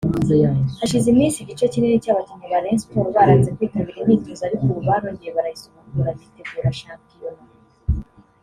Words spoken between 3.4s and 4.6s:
kwitabira imyitozo